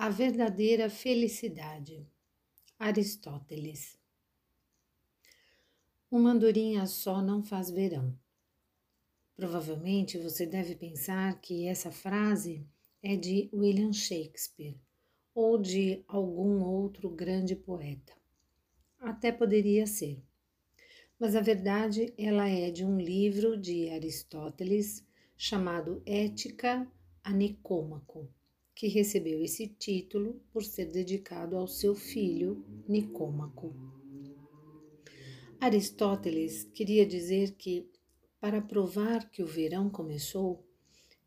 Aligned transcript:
A 0.00 0.10
verdadeira 0.10 0.88
felicidade. 0.88 2.06
Aristóteles. 2.78 3.98
Uma 6.08 6.30
andorinha 6.30 6.86
só 6.86 7.20
não 7.20 7.42
faz 7.42 7.68
verão. 7.68 8.16
Provavelmente 9.34 10.16
você 10.16 10.46
deve 10.46 10.76
pensar 10.76 11.40
que 11.40 11.66
essa 11.66 11.90
frase 11.90 12.64
é 13.02 13.16
de 13.16 13.50
William 13.52 13.92
Shakespeare 13.92 14.80
ou 15.34 15.58
de 15.58 16.04
algum 16.06 16.62
outro 16.62 17.10
grande 17.10 17.56
poeta. 17.56 18.14
Até 19.00 19.32
poderia 19.32 19.84
ser. 19.84 20.22
Mas 21.18 21.34
a 21.34 21.40
verdade 21.40 22.14
ela 22.16 22.48
é 22.48 22.70
de 22.70 22.84
um 22.84 23.00
livro 23.00 23.60
de 23.60 23.90
Aristóteles 23.90 25.04
chamado 25.36 26.00
Ética 26.06 26.88
a 27.24 27.32
Nicômaco 27.32 28.32
que 28.78 28.86
recebeu 28.86 29.42
esse 29.42 29.66
título 29.66 30.40
por 30.52 30.62
ser 30.62 30.86
dedicado 30.86 31.56
ao 31.56 31.66
seu 31.66 31.96
filho 31.96 32.64
Nicômaco. 32.86 33.74
Aristóteles 35.58 36.62
queria 36.62 37.04
dizer 37.04 37.56
que, 37.56 37.90
para 38.38 38.62
provar 38.62 39.28
que 39.30 39.42
o 39.42 39.46
verão 39.48 39.90
começou, 39.90 40.64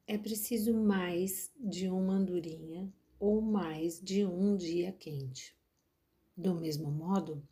é 0.07 0.17
preciso 0.17 0.73
mais 0.73 1.51
de 1.59 1.89
uma 1.89 2.13
andorinha 2.13 2.89
ou 3.19 3.41
mais 3.41 3.99
de 3.99 4.23
um 4.23 4.55
dia 4.55 4.93
quente. 4.93 5.53
Do 6.37 6.55
mesmo 6.55 6.89
modo, 6.89 7.45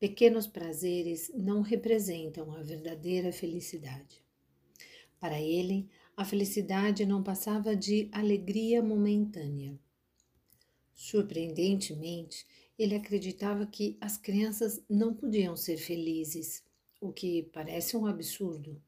pequenos 0.00 0.46
prazeres 0.46 1.30
não 1.34 1.60
representam 1.60 2.50
a 2.50 2.62
verdadeira 2.62 3.30
felicidade. 3.30 4.24
Para 5.20 5.38
ele, 5.38 5.86
a 6.16 6.24
felicidade 6.24 7.04
não 7.04 7.22
passava 7.22 7.74
de 7.74 8.08
alegria 8.12 8.82
momentânea. 8.82 9.78
Surpreendentemente, 10.94 12.46
ele 12.78 12.94
acreditava 12.94 13.66
que 13.66 13.96
as 14.00 14.16
crianças 14.16 14.82
não 14.88 15.14
podiam 15.14 15.56
ser 15.56 15.76
felizes, 15.76 16.62
o 17.00 17.12
que 17.12 17.42
parece 17.52 17.96
um 17.96 18.06
absurdo. 18.06 18.80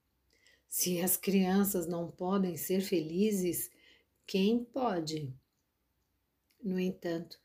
Se 0.69 1.01
as 1.01 1.17
crianças 1.17 1.87
não 1.87 2.11
podem 2.11 2.57
ser 2.57 2.81
felizes, 2.81 3.71
quem 4.27 4.65
pode? 4.65 5.33
No 6.63 6.79
entanto, 6.79 7.41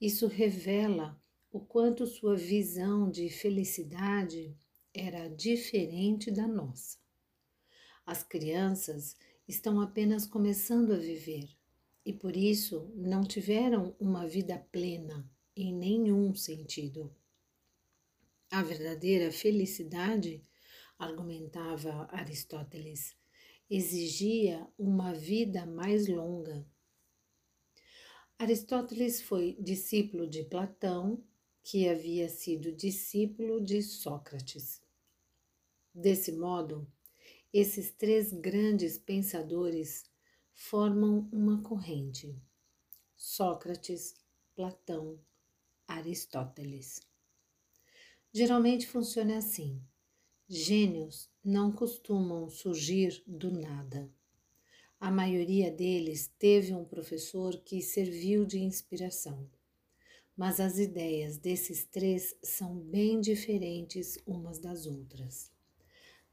isso 0.00 0.26
revela 0.26 1.20
o 1.50 1.60
quanto 1.60 2.06
sua 2.06 2.36
visão 2.36 3.10
de 3.10 3.28
felicidade 3.30 4.54
era 4.92 5.28
diferente 5.28 6.30
da 6.30 6.46
nossa. 6.46 7.05
As 8.06 8.22
crianças 8.22 9.16
estão 9.48 9.80
apenas 9.80 10.28
começando 10.28 10.92
a 10.92 10.96
viver 10.96 11.48
e 12.04 12.12
por 12.12 12.36
isso 12.36 12.88
não 12.94 13.24
tiveram 13.24 13.96
uma 13.98 14.28
vida 14.28 14.56
plena 14.70 15.28
em 15.56 15.74
nenhum 15.74 16.32
sentido. 16.32 17.12
A 18.48 18.62
verdadeira 18.62 19.32
felicidade, 19.32 20.40
argumentava 20.96 22.08
Aristóteles, 22.12 23.16
exigia 23.68 24.64
uma 24.78 25.12
vida 25.12 25.66
mais 25.66 26.06
longa. 26.06 26.64
Aristóteles 28.38 29.20
foi 29.20 29.56
discípulo 29.60 30.28
de 30.28 30.44
Platão, 30.44 31.24
que 31.64 31.88
havia 31.88 32.28
sido 32.28 32.70
discípulo 32.70 33.60
de 33.60 33.82
Sócrates. 33.82 34.80
Desse 35.92 36.30
modo, 36.30 36.86
esses 37.58 37.90
três 37.90 38.32
grandes 38.32 38.98
pensadores 38.98 40.04
formam 40.52 41.26
uma 41.32 41.62
corrente: 41.62 42.36
Sócrates, 43.16 44.14
Platão, 44.54 45.18
Aristóteles. 45.88 47.00
Geralmente 48.30 48.86
funciona 48.86 49.38
assim: 49.38 49.80
gênios 50.46 51.30
não 51.42 51.72
costumam 51.72 52.50
surgir 52.50 53.22
do 53.26 53.50
nada. 53.50 54.10
A 55.00 55.10
maioria 55.10 55.70
deles 55.70 56.30
teve 56.38 56.74
um 56.74 56.84
professor 56.84 57.56
que 57.62 57.80
serviu 57.80 58.44
de 58.44 58.58
inspiração. 58.58 59.48
Mas 60.36 60.60
as 60.60 60.78
ideias 60.78 61.38
desses 61.38 61.86
três 61.86 62.36
são 62.42 62.78
bem 62.78 63.18
diferentes 63.18 64.18
umas 64.26 64.58
das 64.58 64.84
outras. 64.84 65.55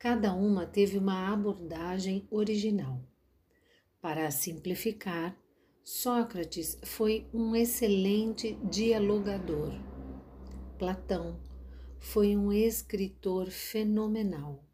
Cada 0.04 0.34
uma 0.34 0.66
teve 0.66 0.98
uma 0.98 1.32
abordagem 1.32 2.28
original. 2.30 3.02
Para 4.02 4.30
simplificar, 4.32 5.34
Sócrates 5.82 6.78
foi 6.84 7.26
um 7.34 7.56
excelente 7.56 8.54
dialogador. 8.70 9.72
Platão 10.78 11.42
foi 12.02 12.36
um 12.36 12.52
escritor 12.52 13.50
fenomenal 13.50 14.68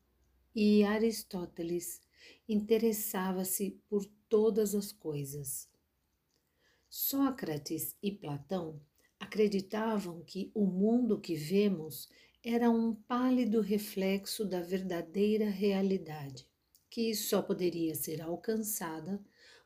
e 0.56 0.84
Aristóteles 0.84 2.02
interessava-se 2.48 3.80
por 3.88 4.04
todas 4.28 4.74
as 4.74 4.92
coisas. 4.92 5.70
Sócrates 6.90 7.96
e 8.02 8.12
Platão 8.12 8.82
acreditavam 9.20 10.24
que 10.24 10.50
o 10.56 10.66
mundo 10.66 11.20
que 11.20 11.36
vemos 11.36 12.10
era 12.44 12.70
um 12.70 12.96
pálido 12.96 13.60
reflexo 13.60 14.46
da 14.46 14.62
verdadeira 14.62 15.50
realidade, 15.50 16.48
que 16.90 17.14
só 17.14 17.42
poderia 17.42 17.94
ser 17.96 18.22
alcançada 18.22 19.22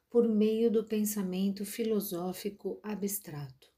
por 0.10 0.28
meio 0.28 0.72
do 0.72 0.84
pensamento 0.84 1.66
filosófico 1.66 2.80
abstrato. 2.82 3.72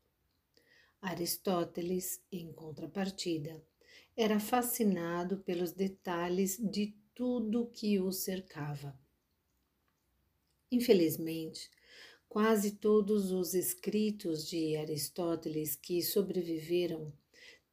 Aristóteles, 1.02 2.22
em 2.32 2.54
contrapartida, 2.54 3.62
era 4.16 4.40
fascinado 4.40 5.40
pelos 5.40 5.74
detalhes 5.74 6.58
de 6.58 6.96
tudo 7.14 7.70
que 7.72 8.00
o 8.00 8.14
cercava. 8.14 8.98
Infelizmente, 10.72 11.70
quase 12.30 12.72
todos 12.72 13.32
os 13.32 13.54
escritos 13.54 14.48
de 14.48 14.78
Aristóteles 14.78 15.76
que 15.76 16.02
sobreviveram 16.02 17.14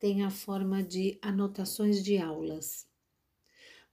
tem 0.02 0.24
a 0.24 0.30
forma 0.30 0.82
de 0.82 1.16
anotações 1.22 2.02
de 2.02 2.18
aulas. 2.18 2.88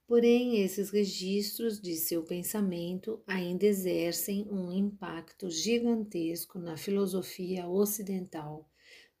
Porém, 0.08 0.60
esses 0.60 0.90
registros 0.90 1.80
de 1.80 1.94
seu 1.94 2.24
pensamento 2.24 3.22
ainda 3.24 3.64
exercem 3.64 4.44
um 4.50 4.72
impacto 4.72 5.48
gigantesco 5.48 6.58
na 6.58 6.76
filosofia 6.76 7.68
ocidental, 7.68 8.68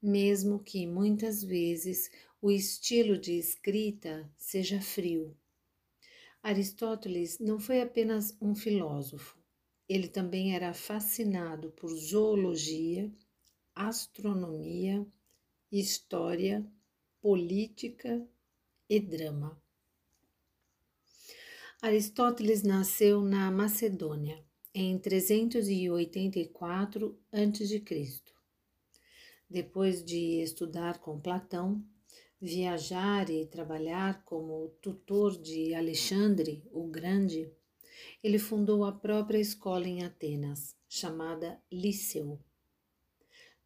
mesmo 0.02 0.58
que 0.58 0.84
muitas 0.84 1.44
vezes 1.44 2.10
o 2.42 2.50
estilo 2.50 3.16
de 3.16 3.38
escrita 3.38 4.28
seja 4.36 4.80
frio. 4.80 5.38
Aristóteles 6.42 7.38
não 7.38 7.60
foi 7.60 7.82
apenas 7.82 8.36
um 8.42 8.52
filósofo, 8.52 9.38
ele 9.88 10.08
também 10.08 10.56
era 10.56 10.74
fascinado 10.74 11.70
por 11.70 11.88
zoologia, 11.94 13.08
astronomia, 13.76 15.06
história 15.70 16.68
política 17.20 18.26
e 18.88 18.98
drama. 18.98 19.62
Aristóteles 21.82 22.62
nasceu 22.62 23.22
na 23.22 23.50
Macedônia 23.50 24.42
em 24.74 24.98
384 24.98 27.18
a.C. 27.32 28.22
Depois 29.48 30.04
de 30.04 30.42
estudar 30.42 30.98
com 30.98 31.20
Platão, 31.20 31.84
viajar 32.40 33.28
e 33.28 33.46
trabalhar 33.46 34.24
como 34.24 34.68
tutor 34.80 35.40
de 35.40 35.74
Alexandre 35.74 36.64
o 36.72 36.86
Grande, 36.86 37.52
ele 38.22 38.38
fundou 38.38 38.84
a 38.84 38.92
própria 38.92 39.38
escola 39.38 39.86
em 39.86 40.04
Atenas, 40.04 40.76
chamada 40.88 41.60
Liceu. 41.70 42.40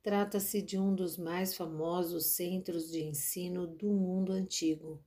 Trata-se 0.04 0.60
de 0.60 0.78
um 0.78 0.94
dos 0.94 1.16
mais 1.16 1.56
famosos 1.56 2.26
centros 2.26 2.90
de 2.90 3.02
ensino 3.02 3.66
do 3.66 3.90
mundo 3.90 4.32
antigo, 4.32 5.02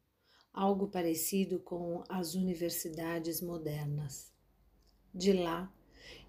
algo 0.51 0.87
parecido 0.87 1.59
com 1.59 2.03
as 2.09 2.33
universidades 2.33 3.39
modernas. 3.39 4.33
De 5.13 5.33
lá, 5.33 5.71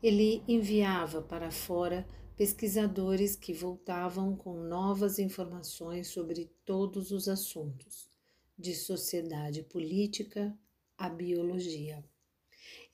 ele 0.02 0.44
enviava 0.46 1.22
para 1.22 1.50
fora 1.50 2.06
pesquisadores 2.36 3.34
que 3.34 3.54
voltavam 3.54 4.36
com 4.36 4.62
novas 4.62 5.18
informações 5.18 6.08
sobre 6.08 6.44
todos 6.66 7.10
os 7.10 7.26
assuntos, 7.26 8.10
de 8.58 8.74
sociedade 8.74 9.62
política 9.62 10.54
à 10.98 11.08
biologia. 11.08 12.04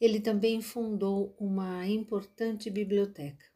Ele 0.00 0.20
também 0.20 0.62
fundou 0.62 1.34
uma 1.36 1.84
importante 1.84 2.70
biblioteca 2.70 3.53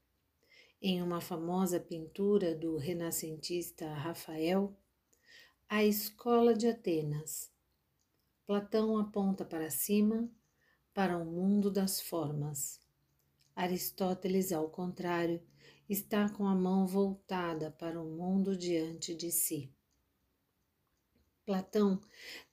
em 0.80 1.02
uma 1.02 1.20
famosa 1.20 1.80
pintura 1.80 2.54
do 2.54 2.76
renascentista 2.76 3.92
Rafael, 3.92 4.76
a 5.68 5.84
Escola 5.84 6.54
de 6.54 6.68
Atenas. 6.68 7.52
Platão 8.46 8.96
aponta 8.96 9.44
para 9.44 9.70
cima, 9.70 10.30
para 10.94 11.18
o 11.18 11.24
mundo 11.24 11.70
das 11.70 12.00
formas. 12.00 12.80
Aristóteles, 13.56 14.52
ao 14.52 14.70
contrário, 14.70 15.42
está 15.88 16.28
com 16.28 16.46
a 16.46 16.54
mão 16.54 16.86
voltada 16.86 17.72
para 17.72 18.00
o 18.00 18.08
mundo 18.08 18.56
diante 18.56 19.14
de 19.14 19.32
si. 19.32 19.72
Platão 21.44 22.00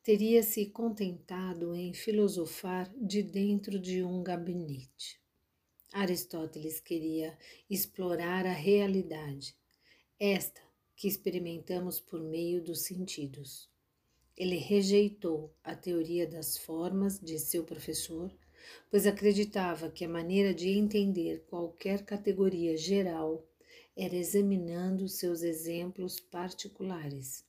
teria 0.01 0.41
se 0.41 0.65
contentado 0.67 1.75
em 1.75 1.93
filosofar 1.93 2.91
de 2.97 3.21
dentro 3.21 3.77
de 3.77 4.03
um 4.03 4.23
gabinete. 4.23 5.24
Aristóteles 5.95 6.81
queria 6.81 7.37
explorar 7.69 8.45
a 8.45 8.51
realidade, 8.51 9.55
esta 10.19 10.59
que 10.93 11.07
experimentamos 11.07 12.01
por 12.01 12.21
meio 12.21 12.61
dos 12.61 12.81
sentidos. 12.81 13.69
Ele 14.35 14.57
rejeitou 14.57 15.55
a 15.63 15.73
teoria 15.73 16.27
das 16.27 16.57
formas 16.57 17.17
de 17.17 17.39
seu 17.39 17.63
professor, 17.63 18.29
pois 18.91 19.07
acreditava 19.07 19.89
que 19.89 20.03
a 20.03 20.09
maneira 20.09 20.53
de 20.53 20.67
entender 20.67 21.45
qualquer 21.47 22.03
categoria 22.03 22.75
geral 22.75 23.47
era 23.95 24.15
examinando 24.15 25.07
seus 25.07 25.43
exemplos 25.43 26.19
particulares. 26.19 27.45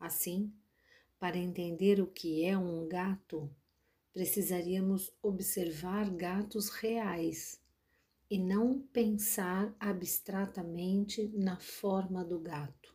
Assim, 0.00 0.52
para 1.20 1.38
entender 1.38 2.00
o 2.00 2.06
que 2.08 2.44
é 2.44 2.58
um 2.58 2.88
gato, 2.88 3.48
precisaríamos 4.14 5.12
observar 5.20 6.08
gatos 6.08 6.68
reais 6.68 7.60
e 8.30 8.38
não 8.38 8.80
pensar 8.80 9.74
abstratamente 9.78 11.28
na 11.34 11.58
forma 11.58 12.24
do 12.24 12.38
gato. 12.38 12.94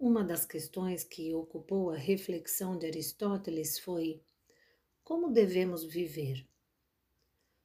Uma 0.00 0.24
das 0.24 0.46
questões 0.46 1.04
que 1.04 1.34
ocupou 1.34 1.90
a 1.90 1.96
reflexão 1.96 2.78
de 2.78 2.86
Aristóteles 2.86 3.78
foi: 3.78 4.22
como 5.04 5.30
devemos 5.30 5.84
viver? 5.84 6.48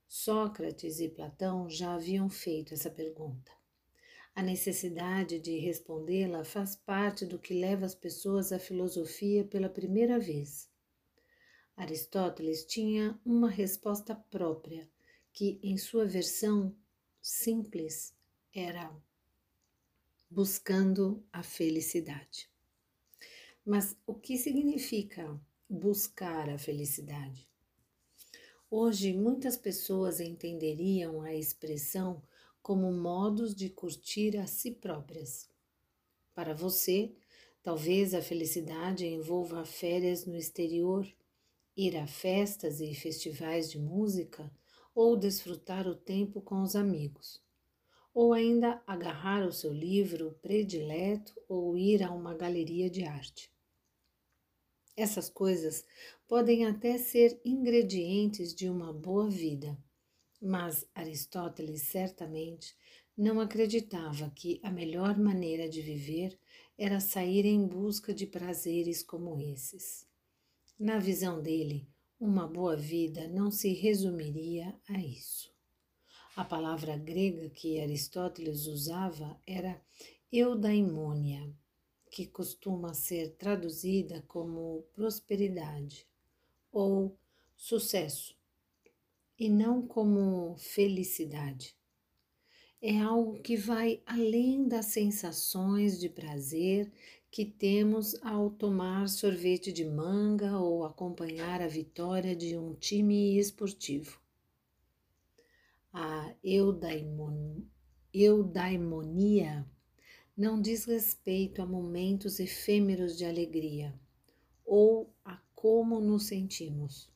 Sócrates 0.06 1.00
e 1.00 1.08
Platão 1.08 1.70
já 1.70 1.96
haviam 1.96 2.30
feito 2.30 2.74
essa 2.74 2.92
pergunta. 2.92 3.52
A 4.36 4.44
necessidade 4.44 5.40
de 5.40 5.58
respondê-la 5.58 6.44
faz 6.44 6.76
parte 6.76 7.26
do 7.26 7.40
que 7.40 7.54
leva 7.54 7.86
as 7.86 7.96
pessoas 7.96 8.52
à 8.52 8.60
filosofia 8.60 9.46
pela 9.46 9.70
primeira 9.70 10.20
vez. 10.20 10.70
Aristóteles 11.78 12.66
tinha 12.66 13.18
uma 13.24 13.52
resposta 13.52 14.16
própria, 14.16 14.90
que, 15.32 15.60
em 15.62 15.78
sua 15.78 16.08
versão 16.08 16.76
simples, 17.22 18.16
era 18.52 18.92
buscando 20.28 21.24
a 21.32 21.44
felicidade. 21.44 22.50
Mas 23.64 23.96
o 24.08 24.16
que 24.16 24.40
significa 24.40 25.40
buscar 25.70 26.50
a 26.50 26.58
felicidade? 26.58 27.48
Hoje, 28.72 29.14
muitas 29.14 29.56
pessoas 29.56 30.20
entenderiam 30.20 31.22
a 31.22 31.36
expressão 31.36 32.24
como 32.60 32.92
modos 32.92 33.54
de 33.54 33.70
curtir 33.70 34.36
a 34.38 34.48
si 34.48 34.72
próprias. 34.72 35.48
Para 36.34 36.56
você, 36.56 37.14
talvez 37.62 38.16
a 38.16 38.22
felicidade 38.22 39.06
envolva 39.06 39.64
férias 39.64 40.26
no 40.26 40.36
exterior, 40.36 41.08
ir 41.78 41.96
a 41.96 42.08
festas 42.08 42.82
e 42.82 42.94
festivais 42.94 43.70
de 43.70 43.80
música 43.80 44.52
ou 44.96 45.16
desfrutar 45.16 45.88
o 45.88 45.96
tempo 45.96 46.42
com 46.42 46.62
os 46.64 46.76
amigos, 46.76 47.40
ou 48.14 48.34
ainda 48.34 48.82
agarrar 48.88 49.48
o 49.48 49.54
seu 49.54 49.72
livro 49.72 50.38
predileto 50.42 51.40
ou 51.48 51.78
ir 51.78 52.02
a 52.02 52.12
uma 52.12 52.34
galeria 52.34 52.90
de 52.90 53.04
arte. 53.04 53.54
Essas 54.96 55.30
coisas 55.30 55.86
podem 56.28 56.66
até 56.66 56.98
ser 56.98 57.40
ingredientes 57.46 58.56
de 58.56 58.68
uma 58.68 58.92
boa 58.92 59.30
vida 59.30 59.78
mas 60.42 60.88
Aristóteles 60.94 61.84
certamente 61.84 62.76
não 63.18 63.40
acreditava 63.40 64.30
que 64.30 64.60
a 64.62 64.70
melhor 64.70 65.18
maneira 65.18 65.68
de 65.68 65.82
viver 65.82 66.40
era 66.78 67.00
sair 67.00 67.46
em 67.46 67.66
busca 67.66 68.14
de 68.14 68.28
prazeres 68.28 69.02
como 69.02 69.42
esses. 69.42 70.07
Na 70.80 71.00
visão 71.00 71.42
dele, 71.42 71.90
uma 72.20 72.48
boa 72.48 72.78
vida 72.78 73.28
não 73.28 73.50
se 73.50 73.74
resumiria 73.74 74.80
a 74.88 75.00
isso. 75.00 75.52
A 76.36 76.46
palavra 76.46 76.96
grega 76.96 77.50
que 77.50 77.82
Aristóteles 77.82 78.68
usava 78.68 79.42
era 79.48 79.82
eudaimonia, 80.32 81.52
que 82.12 82.28
costuma 82.28 82.94
ser 82.94 83.36
traduzida 83.38 84.24
como 84.28 84.84
prosperidade 84.94 86.08
ou 86.72 87.18
sucesso 87.56 88.38
e 89.40 89.50
não 89.50 89.82
como 89.82 90.56
felicidade. 90.58 91.76
É 92.80 93.00
algo 93.00 93.42
que 93.42 93.58
vai 93.58 94.04
além 94.06 94.68
das 94.68 94.86
sensações 94.86 96.00
de 96.00 96.08
prazer 96.08 96.94
que 97.30 97.46
temos 97.46 98.16
ao 98.24 98.50
tomar 98.50 99.08
sorvete 99.10 99.72
de 99.72 99.86
manga 99.86 100.58
ou 100.58 100.84
acompanhar 100.84 101.62
a 101.62 101.68
vitória 101.68 102.36
de 102.36 102.58
um 102.58 102.74
time 102.74 103.38
esportivo. 103.38 104.20
A 105.94 106.34
eudaimon, 106.44 107.62
eudaimonia 108.14 109.66
não 110.36 110.62
diz 110.62 110.86
respeito 110.86 111.62
a 111.62 111.66
momentos 111.66 112.40
efêmeros 112.40 113.18
de 113.18 113.26
alegria 113.26 113.94
ou 114.66 115.14
a 115.26 115.38
como 115.56 116.00
nos 116.00 116.28
sentimos 116.28 117.10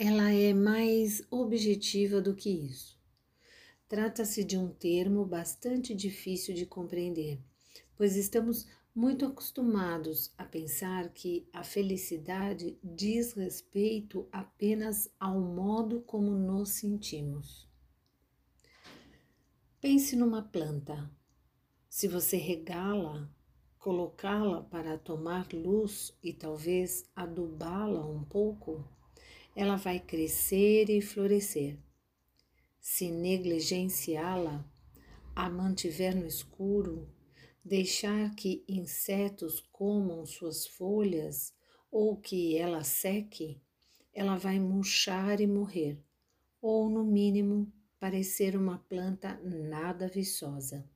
ela 0.00 0.30
é 0.32 0.54
mais 0.54 1.24
objetiva 1.28 2.20
do 2.20 2.32
que 2.32 2.48
isso. 2.48 2.96
Trata-se 3.88 4.44
de 4.44 4.56
um 4.56 4.68
termo 4.68 5.24
bastante 5.24 5.92
difícil 5.92 6.54
de 6.54 6.64
compreender, 6.64 7.40
pois 7.98 8.16
estamos 8.16 8.64
muito 8.94 9.26
acostumados 9.26 10.32
a 10.38 10.44
pensar 10.44 11.08
que 11.10 11.48
a 11.52 11.64
felicidade 11.64 12.78
diz 12.82 13.32
respeito 13.32 14.28
apenas 14.30 15.10
ao 15.18 15.40
modo 15.40 16.00
como 16.02 16.30
nos 16.30 16.70
sentimos. 16.70 17.68
Pense 19.80 20.14
numa 20.14 20.42
planta. 20.42 21.10
Se 21.88 22.06
você 22.06 22.36
regá-la, 22.36 23.28
colocá-la 23.78 24.62
para 24.62 24.96
tomar 24.96 25.52
luz 25.52 26.16
e 26.22 26.32
talvez 26.32 27.10
adubá-la 27.16 28.06
um 28.06 28.22
pouco, 28.22 28.84
ela 29.56 29.76
vai 29.76 29.98
crescer 29.98 30.88
e 30.88 31.00
florescer. 31.00 31.78
Se 32.80 33.10
negligenciá-la, 33.10 34.64
a 35.34 35.48
mantiver 35.48 36.16
no 36.16 36.26
escuro, 36.26 37.08
deixar 37.64 38.34
que 38.34 38.64
insetos 38.68 39.60
comam 39.72 40.24
suas 40.24 40.66
folhas 40.66 41.52
ou 41.90 42.16
que 42.16 42.56
ela 42.56 42.84
seque, 42.84 43.60
ela 44.12 44.36
vai 44.36 44.58
murchar 44.58 45.40
e 45.40 45.46
morrer, 45.46 45.98
ou 46.60 46.88
no 46.88 47.04
mínimo 47.04 47.72
parecer 47.98 48.56
uma 48.56 48.78
planta 48.78 49.38
nada 49.42 50.08
viçosa. 50.08 50.88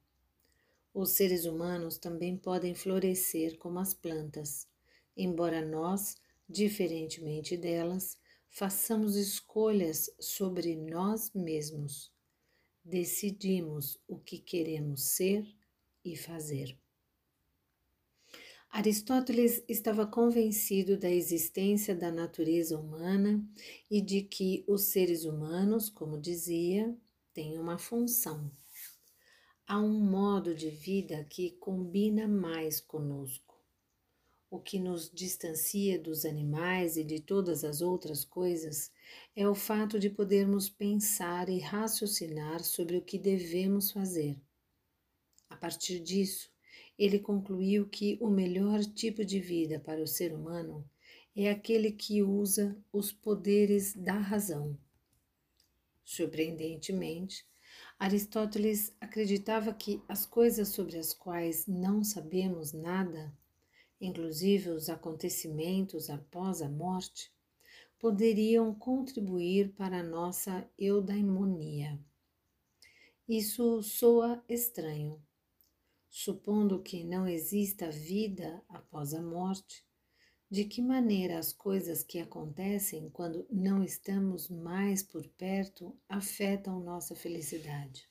Os 0.94 1.10
seres 1.10 1.46
humanos 1.46 1.96
também 1.96 2.36
podem 2.36 2.74
florescer 2.74 3.56
como 3.58 3.78
as 3.78 3.94
plantas, 3.94 4.68
embora 5.16 5.64
nós, 5.64 6.16
diferentemente 6.48 7.56
delas, 7.56 8.18
façamos 8.48 9.16
escolhas 9.16 10.10
sobre 10.20 10.76
nós 10.76 11.32
mesmos. 11.32 12.12
Decidimos 12.84 13.98
o 14.06 14.18
que 14.18 14.38
queremos 14.38 15.02
ser 15.04 15.46
e 16.04 16.16
fazer. 16.16 16.76
Aristóteles 18.70 19.62
estava 19.68 20.06
convencido 20.06 20.96
da 20.96 21.10
existência 21.10 21.94
da 21.94 22.10
natureza 22.10 22.78
humana 22.78 23.44
e 23.90 24.00
de 24.00 24.22
que 24.22 24.64
os 24.66 24.84
seres 24.84 25.24
humanos, 25.24 25.90
como 25.90 26.18
dizia, 26.18 26.96
têm 27.34 27.58
uma 27.58 27.78
função. 27.78 28.50
Há 29.66 29.78
um 29.78 30.00
modo 30.00 30.54
de 30.54 30.70
vida 30.70 31.24
que 31.24 31.50
combina 31.52 32.26
mais 32.26 32.80
conosco 32.80 33.52
o 34.52 34.60
que 34.60 34.78
nos 34.78 35.10
distancia 35.10 35.98
dos 35.98 36.26
animais 36.26 36.98
e 36.98 37.02
de 37.02 37.18
todas 37.18 37.64
as 37.64 37.80
outras 37.80 38.22
coisas 38.22 38.92
é 39.34 39.48
o 39.48 39.54
fato 39.54 39.98
de 39.98 40.10
podermos 40.10 40.68
pensar 40.68 41.48
e 41.48 41.58
raciocinar 41.58 42.62
sobre 42.62 42.98
o 42.98 43.02
que 43.02 43.18
devemos 43.18 43.90
fazer. 43.90 44.38
A 45.52 45.56
partir 45.56 46.00
disso, 46.00 46.50
ele 46.98 47.18
concluiu 47.18 47.86
que 47.86 48.16
o 48.20 48.28
melhor 48.28 48.80
tipo 48.84 49.24
de 49.24 49.38
vida 49.38 49.78
para 49.78 50.02
o 50.02 50.06
ser 50.06 50.32
humano 50.32 50.88
é 51.36 51.50
aquele 51.50 51.92
que 51.92 52.22
usa 52.22 52.76
os 52.90 53.12
poderes 53.12 53.94
da 53.94 54.14
razão. 54.14 54.78
Surpreendentemente, 56.02 57.46
Aristóteles 57.98 58.96
acreditava 59.00 59.72
que 59.72 60.02
as 60.08 60.26
coisas 60.26 60.68
sobre 60.68 60.98
as 60.98 61.12
quais 61.14 61.66
não 61.66 62.02
sabemos 62.02 62.72
nada 62.72 63.32
inclusive 64.02 64.70
os 64.70 64.88
acontecimentos 64.88 66.10
após 66.10 66.60
a 66.60 66.68
morte, 66.68 67.32
poderiam 68.00 68.74
contribuir 68.74 69.72
para 69.74 70.00
a 70.00 70.02
nossa 70.02 70.68
eudaimonia. 70.76 71.98
Isso 73.28 73.80
soa 73.80 74.42
estranho. 74.48 75.22
Supondo 76.14 76.82
que 76.82 77.02
não 77.02 77.26
exista 77.26 77.90
vida 77.90 78.62
após 78.68 79.14
a 79.14 79.22
morte, 79.22 79.82
de 80.50 80.66
que 80.66 80.82
maneira 80.82 81.38
as 81.38 81.54
coisas 81.54 82.04
que 82.04 82.18
acontecem 82.18 83.08
quando 83.08 83.46
não 83.50 83.82
estamos 83.82 84.50
mais 84.50 85.02
por 85.02 85.26
perto 85.26 85.98
afetam 86.06 86.80
nossa 86.80 87.16
felicidade? 87.16 88.06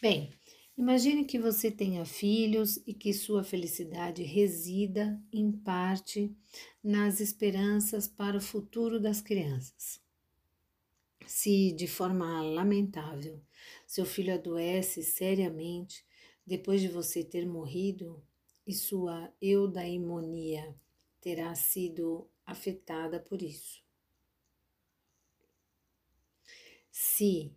Bem, 0.00 0.32
imagine 0.78 1.26
que 1.26 1.38
você 1.38 1.70
tenha 1.70 2.06
filhos 2.06 2.78
e 2.86 2.94
que 2.94 3.12
sua 3.12 3.44
felicidade 3.44 4.22
resida, 4.22 5.22
em 5.30 5.52
parte, 5.52 6.34
nas 6.82 7.20
esperanças 7.20 8.08
para 8.08 8.38
o 8.38 8.40
futuro 8.40 8.98
das 8.98 9.20
crianças. 9.20 10.00
Se, 11.26 11.70
de 11.72 11.86
forma 11.86 12.40
lamentável, 12.40 13.38
seu 13.86 14.06
filho 14.06 14.32
adoece 14.32 15.02
seriamente 15.02 16.08
depois 16.50 16.80
de 16.80 16.88
você 16.88 17.22
ter 17.22 17.46
morrido 17.46 18.20
e 18.66 18.74
sua 18.74 19.32
eudaimonia 19.40 20.76
terá 21.20 21.54
sido 21.54 22.28
afetada 22.44 23.20
por 23.20 23.40
isso. 23.40 23.80
Se, 26.90 27.54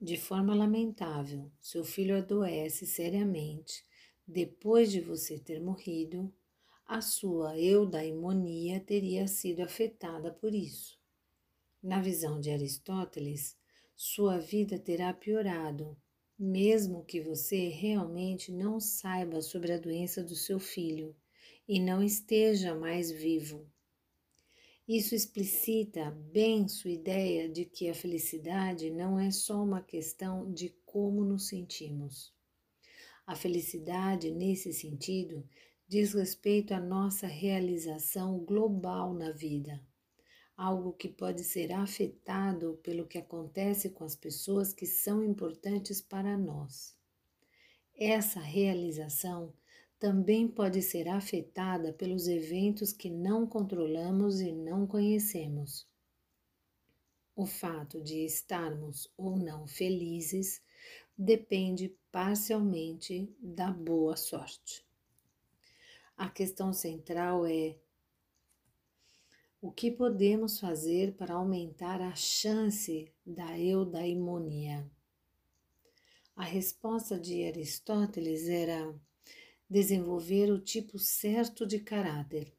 de 0.00 0.16
forma 0.16 0.56
lamentável, 0.56 1.52
seu 1.60 1.84
filho 1.84 2.16
adoece 2.16 2.84
seriamente 2.84 3.84
depois 4.26 4.90
de 4.90 5.00
você 5.00 5.38
ter 5.38 5.60
morrido, 5.60 6.34
a 6.84 7.00
sua 7.00 7.56
eudaimonia 7.56 8.80
teria 8.80 9.28
sido 9.28 9.60
afetada 9.62 10.32
por 10.32 10.52
isso. 10.52 10.98
Na 11.80 12.00
visão 12.00 12.40
de 12.40 12.50
Aristóteles, 12.50 13.56
sua 13.94 14.38
vida 14.40 14.80
terá 14.80 15.14
piorado, 15.14 15.96
mesmo 16.44 17.04
que 17.04 17.20
você 17.20 17.68
realmente 17.68 18.50
não 18.50 18.80
saiba 18.80 19.40
sobre 19.40 19.72
a 19.72 19.78
doença 19.78 20.24
do 20.24 20.34
seu 20.34 20.58
filho 20.58 21.14
e 21.68 21.78
não 21.78 22.02
esteja 22.02 22.74
mais 22.74 23.12
vivo. 23.12 23.64
Isso 24.88 25.14
explicita 25.14 26.10
bem 26.10 26.66
sua 26.66 26.90
ideia 26.90 27.48
de 27.48 27.64
que 27.64 27.88
a 27.88 27.94
felicidade 27.94 28.90
não 28.90 29.20
é 29.20 29.30
só 29.30 29.62
uma 29.62 29.80
questão 29.80 30.52
de 30.52 30.70
como 30.84 31.24
nos 31.24 31.46
sentimos. 31.46 32.34
A 33.24 33.36
felicidade, 33.36 34.32
nesse 34.32 34.72
sentido, 34.72 35.48
diz 35.86 36.12
respeito 36.12 36.74
à 36.74 36.80
nossa 36.80 37.28
realização 37.28 38.40
global 38.40 39.14
na 39.14 39.30
vida, 39.30 39.80
algo 40.62 40.92
que 40.92 41.08
pode 41.08 41.42
ser 41.42 41.72
afetado 41.72 42.78
pelo 42.84 43.04
que 43.04 43.18
acontece 43.18 43.90
com 43.90 44.04
as 44.04 44.14
pessoas 44.14 44.72
que 44.72 44.86
são 44.86 45.24
importantes 45.24 46.00
para 46.00 46.38
nós. 46.38 46.96
Essa 47.98 48.38
realização 48.38 49.52
também 49.98 50.46
pode 50.46 50.80
ser 50.80 51.08
afetada 51.08 51.92
pelos 51.92 52.28
eventos 52.28 52.92
que 52.92 53.10
não 53.10 53.44
controlamos 53.44 54.40
e 54.40 54.52
não 54.52 54.86
conhecemos. 54.86 55.84
O 57.34 57.44
fato 57.44 58.00
de 58.00 58.24
estarmos 58.24 59.12
ou 59.16 59.36
não 59.36 59.66
felizes 59.66 60.62
depende 61.18 61.92
parcialmente 62.12 63.28
da 63.40 63.72
boa 63.72 64.16
sorte. 64.16 64.86
A 66.16 66.28
questão 66.28 66.72
central 66.72 67.44
é 67.46 67.76
o 69.62 69.70
que 69.70 69.92
podemos 69.92 70.58
fazer 70.58 71.14
para 71.14 71.34
aumentar 71.34 72.00
a 72.00 72.16
chance 72.16 73.08
da 73.24 73.56
eudaimonia? 73.56 74.90
A 76.34 76.42
resposta 76.42 77.16
de 77.16 77.44
Aristóteles 77.46 78.48
era 78.48 78.92
desenvolver 79.70 80.50
o 80.50 80.58
tipo 80.58 80.98
certo 80.98 81.64
de 81.64 81.78
caráter. 81.78 82.52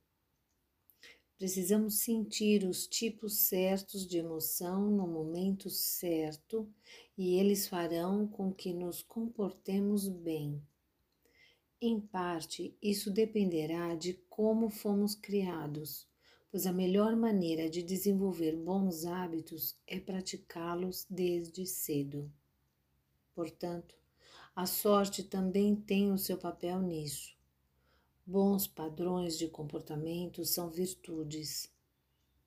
Precisamos 1.37 1.95
sentir 1.95 2.63
os 2.63 2.87
tipos 2.87 3.37
certos 3.49 4.07
de 4.07 4.19
emoção 4.19 4.89
no 4.89 5.05
momento 5.05 5.69
certo 5.69 6.73
e 7.17 7.37
eles 7.37 7.67
farão 7.67 8.25
com 8.25 8.49
que 8.53 8.73
nos 8.73 9.03
comportemos 9.03 10.07
bem. 10.07 10.65
Em 11.81 11.99
parte, 11.99 12.77
isso 12.81 13.11
dependerá 13.11 13.93
de 13.93 14.13
como 14.29 14.69
fomos 14.69 15.15
criados, 15.15 16.07
pois 16.53 16.67
a 16.67 16.71
melhor 16.71 17.15
maneira 17.15 17.67
de 17.67 17.81
desenvolver 17.81 18.55
bons 18.55 19.05
hábitos 19.05 19.75
é 19.87 19.99
praticá-los 19.99 21.03
desde 21.09 21.65
cedo. 21.65 22.31
Portanto, 23.33 23.95
a 24.55 24.67
sorte 24.67 25.23
também 25.23 25.75
tem 25.75 26.11
o 26.11 26.17
seu 26.19 26.37
papel 26.37 26.79
nisso. 26.79 27.35
Bons 28.23 28.67
padrões 28.67 29.35
de 29.35 29.47
comportamento 29.47 30.45
são 30.45 30.69
virtudes. 30.69 31.73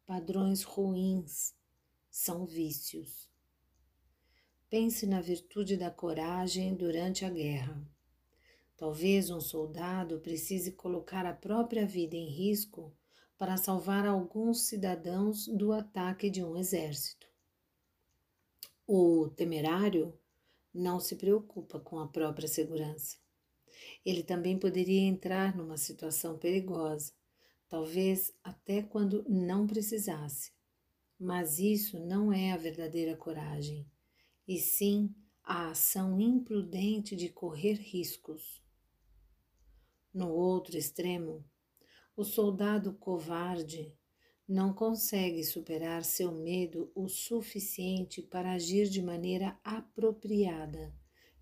Padrões 0.07 0.63
ruins 0.63 1.53
são 2.09 2.47
vícios. 2.47 3.29
Pense 4.71 5.05
na 5.05 5.21
virtude 5.21 5.77
da 5.77 5.91
coragem 5.91 6.77
durante 6.77 7.25
a 7.25 7.29
guerra. 7.29 7.85
Talvez 8.77 9.31
um 9.31 9.41
soldado 9.41 10.21
precise 10.21 10.71
colocar 10.71 11.27
a 11.27 11.35
própria 11.35 11.85
vida 11.85 12.15
em 12.15 12.29
risco 12.29 12.95
para 13.39 13.57
salvar 13.57 14.07
alguns 14.07 14.63
cidadãos 14.67 15.47
do 15.47 15.73
ataque 15.73 16.31
de 16.31 16.43
um 16.43 16.57
exército. 16.57 17.27
O 18.87 19.29
temerário 19.31 20.19
não 20.73 21.01
se 21.01 21.17
preocupa 21.17 21.81
com 21.81 21.99
a 21.99 22.07
própria 22.07 22.49
segurança. 22.49 23.17
Ele 24.05 24.23
também 24.23 24.59
poderia 24.59 25.03
entrar 25.03 25.57
numa 25.57 25.77
situação 25.77 26.39
perigosa, 26.39 27.13
talvez 27.69 28.33
até 28.45 28.83
quando 28.83 29.25
não 29.29 29.67
precisasse. 29.67 30.53
Mas 31.19 31.59
isso 31.59 31.99
não 31.99 32.33
é 32.33 32.53
a 32.53 32.57
verdadeira 32.57 33.17
coragem, 33.17 33.87
e 34.47 34.59
sim 34.59 35.15
a 35.43 35.71
ação 35.71 36.21
imprudente 36.21 37.17
de 37.17 37.29
correr 37.29 37.75
riscos. 37.75 38.63
No 40.13 40.31
outro 40.31 40.77
extremo, 40.77 41.45
o 42.17 42.25
soldado 42.25 42.95
covarde 42.95 43.93
não 44.49 44.73
consegue 44.73 45.45
superar 45.45 46.03
seu 46.03 46.33
medo 46.33 46.91
o 46.95 47.09
suficiente 47.09 48.23
para 48.23 48.53
agir 48.53 48.89
de 48.89 49.03
maneira 49.03 49.59
apropriada 49.63 50.95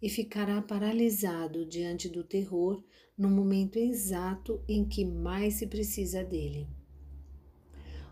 e 0.02 0.08
ficará 0.08 0.60
paralisado 0.60 1.64
diante 1.64 2.08
do 2.08 2.24
terror 2.24 2.82
no 3.16 3.30
momento 3.30 3.78
exato 3.78 4.64
em 4.66 4.84
que 4.84 5.04
mais 5.04 5.54
se 5.54 5.66
precisa 5.68 6.24
dele. 6.24 6.66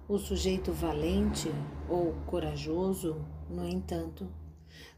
O 0.09 0.16
sujeito 0.16 0.73
valente 0.73 1.49
ou 1.88 2.12
corajoso, 2.26 3.16
no 3.50 3.66
entanto, 3.66 4.33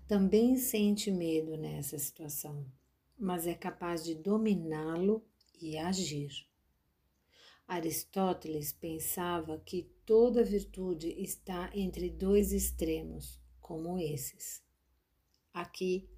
também 0.07 0.57
sente 0.57 1.11
medo 1.11 1.57
nessa 1.57 1.99
situação, 1.99 2.67
mas 3.19 3.47
é 3.47 3.55
capaz 3.55 4.05
de 4.05 4.15
dominá-lo 4.15 5.25
e 5.63 5.79
agir. 5.79 6.54
Aristóteles 7.67 8.73
pensava 8.73 9.59
que 9.59 9.91
toda 10.05 10.45
virtude 10.45 11.09
está 11.19 11.71
entre 11.75 12.11
dois 12.11 12.53
extremos, 12.53 13.41
como 13.61 13.99
esses. 13.99 14.63
Aqui, 15.53 16.09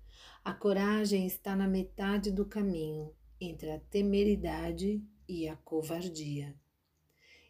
a 0.44 0.52
coragem 0.52 1.26
está 1.26 1.54
na 1.54 1.68
metade 1.68 2.32
do 2.32 2.44
caminho 2.44 3.14
entre 3.40 3.70
a 3.70 3.78
temeridade 3.78 5.04
e 5.28 5.48
a 5.48 5.56
covardia. 5.56 6.54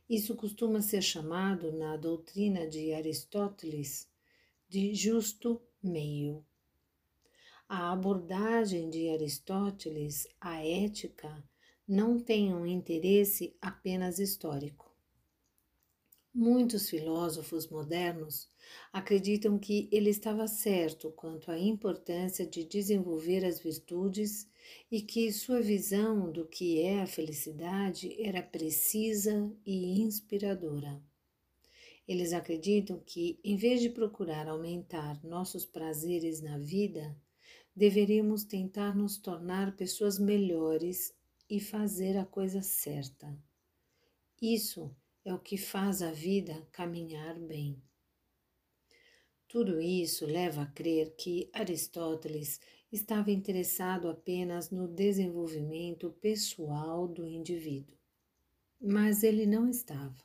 Isso 0.08 0.36
costuma 0.36 0.82
ser 0.82 1.02
chamado 1.02 1.72
na 1.72 1.96
doutrina 1.96 2.68
de 2.68 2.92
Aristóteles 2.92 4.08
de 4.68 4.94
justo 4.94 5.60
meio. 5.82 6.44
A 7.68 7.92
abordagem 7.92 8.88
de 8.90 9.08
Aristóteles 9.08 10.28
à 10.40 10.64
ética 10.64 11.42
não 11.88 12.18
tem 12.18 12.52
um 12.52 12.66
interesse 12.66 13.56
apenas 13.60 14.18
histórico. 14.18 14.92
Muitos 16.34 16.90
filósofos 16.90 17.68
modernos 17.68 18.50
acreditam 18.92 19.58
que 19.58 19.88
ele 19.90 20.10
estava 20.10 20.46
certo 20.48 21.10
quanto 21.12 21.50
à 21.50 21.58
importância 21.58 22.44
de 22.44 22.64
desenvolver 22.64 23.44
as 23.44 23.60
virtudes 23.60 24.50
e 24.90 25.00
que 25.00 25.32
sua 25.32 25.62
visão 25.62 26.30
do 26.30 26.44
que 26.44 26.82
é 26.82 27.00
a 27.00 27.06
felicidade 27.06 28.20
era 28.20 28.42
precisa 28.42 29.50
e 29.64 30.00
inspiradora. 30.00 31.00
Eles 32.06 32.32
acreditam 32.32 33.00
que, 33.06 33.40
em 33.42 33.56
vez 33.56 33.80
de 33.80 33.88
procurar 33.90 34.46
aumentar 34.48 35.24
nossos 35.24 35.64
prazeres 35.64 36.42
na 36.42 36.58
vida, 36.58 37.16
deveríamos 37.74 38.44
tentar 38.44 38.94
nos 38.94 39.16
tornar 39.16 39.74
pessoas 39.76 40.18
melhores 40.18 41.15
e 41.48 41.60
fazer 41.60 42.16
a 42.16 42.24
coisa 42.24 42.62
certa. 42.62 43.36
Isso 44.40 44.94
é 45.24 45.32
o 45.32 45.38
que 45.38 45.56
faz 45.56 46.02
a 46.02 46.12
vida 46.12 46.66
caminhar 46.72 47.38
bem. 47.38 47.82
Tudo 49.48 49.80
isso 49.80 50.26
leva 50.26 50.62
a 50.62 50.66
crer 50.66 51.14
que 51.16 51.48
Aristóteles 51.52 52.60
estava 52.90 53.30
interessado 53.30 54.08
apenas 54.08 54.70
no 54.70 54.88
desenvolvimento 54.88 56.10
pessoal 56.20 57.06
do 57.06 57.26
indivíduo. 57.26 57.96
Mas 58.80 59.22
ele 59.22 59.46
não 59.46 59.68
estava. 59.68 60.22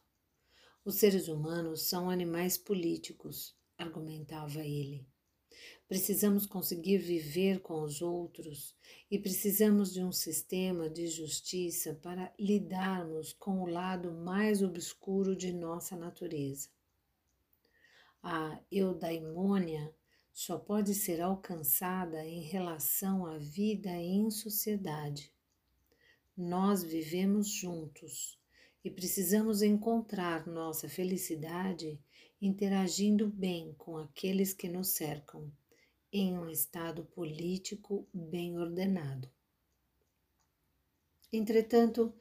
Os 0.84 0.96
seres 0.96 1.28
humanos 1.28 1.84
são 1.84 2.10
animais 2.10 2.58
políticos, 2.58 3.56
argumentava 3.78 4.66
ele. 4.66 5.08
Precisamos 5.92 6.46
conseguir 6.46 7.00
viver 7.00 7.60
com 7.60 7.82
os 7.82 8.02
outros 8.02 8.74
e 9.12 9.20
precisamos 9.20 9.92
de 9.92 10.02
um 10.02 10.10
sistema 10.10 10.90
de 10.90 11.06
justiça 11.08 11.94
para 11.96 12.34
lidarmos 12.40 13.34
com 13.34 13.60
o 13.60 13.66
lado 13.66 14.10
mais 14.10 14.64
obscuro 14.64 15.36
de 15.36 15.52
nossa 15.52 15.98
natureza. 15.98 16.70
A 18.24 18.58
eudaimônia 18.72 19.94
só 20.32 20.58
pode 20.58 20.94
ser 20.96 21.20
alcançada 21.20 22.26
em 22.26 22.40
relação 22.40 23.26
à 23.26 23.38
vida 23.38 23.92
em 23.92 24.32
sociedade. 24.32 25.30
Nós 26.38 26.86
vivemos 26.86 27.50
juntos 27.50 28.40
e 28.82 28.90
precisamos 28.90 29.62
encontrar 29.62 30.48
nossa 30.48 30.88
felicidade 30.88 32.00
interagindo 32.42 33.28
bem 33.28 33.76
com 33.78 33.98
aqueles 33.98 34.54
que 34.54 34.70
nos 34.70 34.88
cercam, 34.88 35.52
em 36.12 36.38
um 36.38 36.50
estado 36.50 37.04
político 37.06 38.08
bem 38.14 38.58
ordenado. 38.58 39.30
Entretanto, 41.32 42.14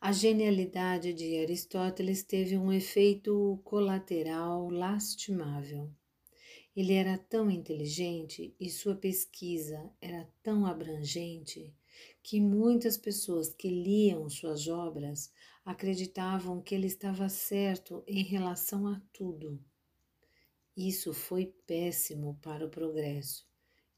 a 0.00 0.12
genialidade 0.12 1.12
de 1.12 1.38
Aristóteles 1.38 2.22
teve 2.22 2.56
um 2.58 2.72
efeito 2.72 3.60
colateral 3.64 4.68
lastimável. 4.68 5.90
Ele 6.76 6.92
era 6.92 7.16
tão 7.16 7.50
inteligente 7.50 8.54
e 8.60 8.70
sua 8.70 8.94
pesquisa 8.94 9.90
era 10.00 10.28
tão 10.42 10.66
abrangente 10.66 11.74
que 12.22 12.40
muitas 12.40 12.96
pessoas 12.96 13.52
que 13.54 13.68
liam 13.68 14.28
suas 14.28 14.68
obras 14.68 15.32
acreditavam 15.64 16.62
que 16.62 16.74
ele 16.74 16.86
estava 16.86 17.28
certo 17.28 18.04
em 18.06 18.22
relação 18.22 18.86
a 18.86 19.00
tudo. 19.12 19.58
Isso 20.80 21.12
foi 21.12 21.46
péssimo 21.66 22.38
para 22.40 22.64
o 22.64 22.70
progresso 22.70 23.44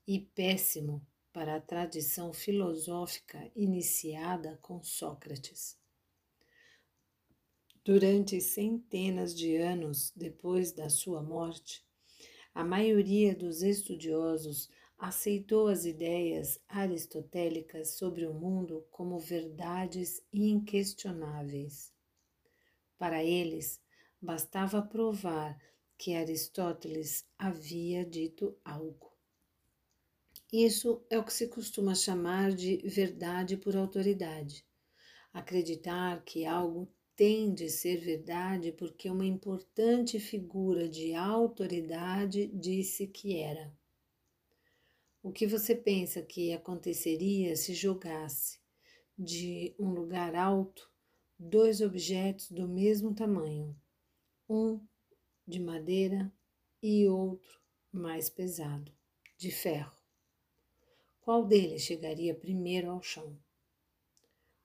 e 0.06 0.18
péssimo 0.18 1.06
para 1.30 1.56
a 1.56 1.60
tradição 1.60 2.32
filosófica 2.32 3.52
iniciada 3.54 4.58
com 4.62 4.82
Sócrates. 4.82 5.78
Durante 7.84 8.40
centenas 8.40 9.34
de 9.36 9.56
anos 9.56 10.10
depois 10.16 10.72
da 10.72 10.88
sua 10.88 11.22
morte, 11.22 11.84
a 12.54 12.64
maioria 12.64 13.36
dos 13.36 13.60
estudiosos 13.60 14.70
aceitou 14.96 15.68
as 15.68 15.84
ideias 15.84 16.58
aristotélicas 16.66 17.98
sobre 17.98 18.24
o 18.24 18.32
mundo 18.32 18.86
como 18.90 19.18
verdades 19.18 20.22
inquestionáveis. 20.32 21.92
Para 22.96 23.22
eles, 23.22 23.82
bastava 24.18 24.80
provar 24.80 25.60
que 26.00 26.14
Aristóteles 26.14 27.26
havia 27.38 28.06
dito 28.06 28.56
algo. 28.64 29.12
Isso 30.50 31.04
é 31.10 31.18
o 31.18 31.22
que 31.22 31.30
se 31.30 31.46
costuma 31.46 31.94
chamar 31.94 32.52
de 32.54 32.78
verdade 32.78 33.58
por 33.58 33.76
autoridade. 33.76 34.64
Acreditar 35.30 36.24
que 36.24 36.46
algo 36.46 36.90
tem 37.14 37.52
de 37.52 37.68
ser 37.68 37.98
verdade 37.98 38.72
porque 38.72 39.10
uma 39.10 39.26
importante 39.26 40.18
figura 40.18 40.88
de 40.88 41.12
autoridade 41.14 42.46
disse 42.46 43.06
que 43.06 43.36
era. 43.36 43.70
O 45.22 45.30
que 45.30 45.46
você 45.46 45.74
pensa 45.74 46.22
que 46.22 46.54
aconteceria 46.54 47.54
se 47.56 47.74
jogasse 47.74 48.58
de 49.18 49.74
um 49.78 49.90
lugar 49.90 50.34
alto 50.34 50.90
dois 51.38 51.82
objetos 51.82 52.50
do 52.50 52.66
mesmo 52.66 53.14
tamanho, 53.14 53.76
um 54.48 54.80
de 55.50 55.60
madeira 55.60 56.32
e 56.82 57.06
outro 57.06 57.60
mais 57.92 58.30
pesado, 58.30 58.90
de 59.36 59.50
ferro? 59.50 59.92
Qual 61.20 61.44
deles 61.44 61.82
chegaria 61.82 62.34
primeiro 62.34 62.90
ao 62.90 63.02
chão? 63.02 63.36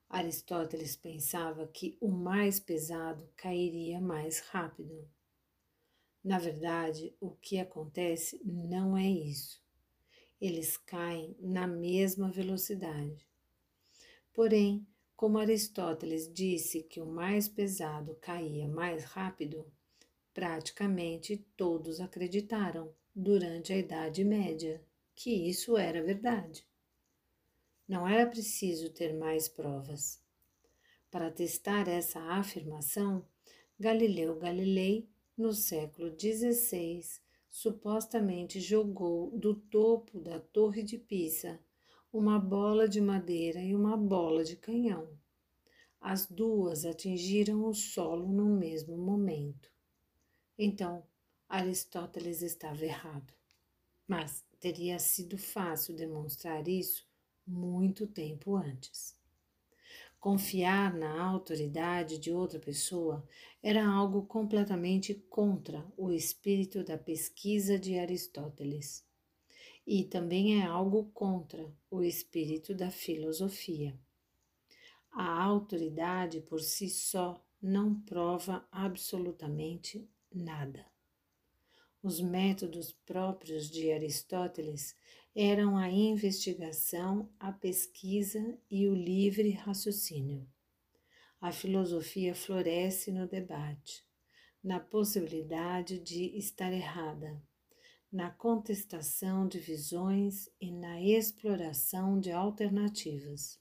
Aristóteles 0.08 0.96
pensava 0.96 1.66
que 1.66 1.98
o 2.00 2.08
mais 2.08 2.58
pesado 2.58 3.28
cairia 3.36 4.00
mais 4.00 4.40
rápido. 4.40 5.06
Na 6.24 6.38
verdade, 6.38 7.14
o 7.20 7.30
que 7.32 7.58
acontece 7.58 8.40
não 8.44 8.96
é 8.96 9.06
isso 9.06 9.66
eles 10.40 10.76
caem 10.76 11.36
na 11.40 11.66
mesma 11.66 12.30
velocidade. 12.30 13.26
Porém, 14.32 14.86
como 15.16 15.38
Aristóteles 15.38 16.30
disse 16.32 16.82
que 16.82 17.00
o 17.00 17.06
mais 17.06 17.48
pesado 17.48 18.14
caía 18.16 18.68
mais 18.68 19.04
rápido, 19.04 19.64
praticamente 20.36 21.38
todos 21.56 21.98
acreditaram, 21.98 22.94
durante 23.14 23.72
a 23.72 23.78
Idade 23.78 24.22
Média, 24.22 24.84
que 25.14 25.30
isso 25.30 25.78
era 25.78 26.02
verdade. 26.02 26.62
Não 27.88 28.06
era 28.06 28.28
preciso 28.28 28.90
ter 28.90 29.14
mais 29.14 29.48
provas. 29.48 30.22
Para 31.10 31.30
testar 31.30 31.88
essa 31.88 32.20
afirmação, 32.20 33.26
Galileu 33.80 34.38
Galilei, 34.38 35.08
no 35.38 35.54
século 35.54 36.14
XVI, 36.14 37.00
supostamente 37.48 38.60
jogou 38.60 39.30
do 39.30 39.54
topo 39.54 40.20
da 40.20 40.38
Torre 40.38 40.82
de 40.82 40.98
Pisa 40.98 41.58
uma 42.12 42.38
bola 42.38 42.86
de 42.86 43.00
madeira 43.00 43.62
e 43.62 43.74
uma 43.74 43.96
bola 43.96 44.44
de 44.44 44.56
canhão. 44.56 45.08
As 45.98 46.26
duas 46.26 46.84
atingiram 46.84 47.64
o 47.64 47.72
solo 47.72 48.28
no 48.28 48.44
mesmo 48.44 48.98
momento. 48.98 49.74
Então, 50.58 51.06
Aristóteles 51.48 52.42
estava 52.42 52.84
errado. 52.84 53.32
Mas 54.06 54.44
teria 54.58 54.98
sido 54.98 55.36
fácil 55.36 55.94
demonstrar 55.94 56.66
isso 56.66 57.06
muito 57.46 58.06
tempo 58.06 58.56
antes. 58.56 59.16
Confiar 60.18 60.92
na 60.94 61.22
autoridade 61.22 62.18
de 62.18 62.32
outra 62.32 62.58
pessoa 62.58 63.24
era 63.62 63.86
algo 63.86 64.26
completamente 64.26 65.14
contra 65.14 65.86
o 65.96 66.10
espírito 66.10 66.82
da 66.82 66.98
pesquisa 66.98 67.78
de 67.78 67.98
Aristóteles. 67.98 69.06
E 69.86 70.02
também 70.02 70.60
é 70.60 70.66
algo 70.66 71.04
contra 71.12 71.72
o 71.88 72.02
espírito 72.02 72.74
da 72.74 72.90
filosofia. 72.90 73.96
A 75.12 75.42
autoridade 75.44 76.40
por 76.40 76.60
si 76.60 76.90
só 76.90 77.40
não 77.62 77.94
prova 78.00 78.66
absolutamente 78.72 80.08
nada. 80.36 80.84
Os 82.02 82.20
métodos 82.20 82.92
próprios 82.92 83.70
de 83.70 83.90
Aristóteles 83.90 84.94
eram 85.34 85.76
a 85.76 85.90
investigação, 85.90 87.28
a 87.38 87.52
pesquisa 87.52 88.58
e 88.70 88.86
o 88.86 88.94
livre 88.94 89.50
raciocínio. 89.50 90.46
A 91.40 91.50
filosofia 91.50 92.34
floresce 92.34 93.10
no 93.10 93.26
debate, 93.26 94.04
na 94.62 94.78
possibilidade 94.78 95.98
de 95.98 96.36
estar 96.38 96.72
errada, 96.72 97.42
na 98.10 98.30
contestação 98.30 99.46
de 99.46 99.58
visões 99.58 100.48
e 100.60 100.70
na 100.70 101.02
exploração 101.02 102.18
de 102.18 102.30
alternativas. 102.30 103.60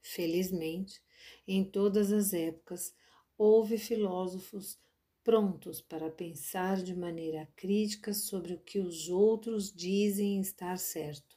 Felizmente, 0.00 1.02
em 1.46 1.64
todas 1.64 2.12
as 2.12 2.32
épocas, 2.32 2.94
houve 3.36 3.76
filósofos 3.76 4.78
prontos 5.26 5.80
para 5.80 6.08
pensar 6.08 6.76
de 6.76 6.94
maneira 6.94 7.48
crítica 7.56 8.14
sobre 8.14 8.54
o 8.54 8.60
que 8.60 8.78
os 8.78 9.08
outros 9.08 9.72
dizem 9.72 10.40
estar 10.40 10.78
certo. 10.78 11.36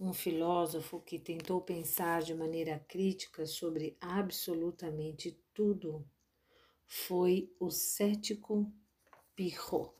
Um 0.00 0.14
filósofo 0.14 0.98
que 0.98 1.18
tentou 1.18 1.60
pensar 1.60 2.22
de 2.22 2.34
maneira 2.34 2.78
crítica 2.88 3.44
sobre 3.44 3.94
absolutamente 4.00 5.38
tudo 5.52 6.02
foi 6.86 7.54
o 7.60 7.70
cético 7.70 8.72
Pirro. 9.36 9.94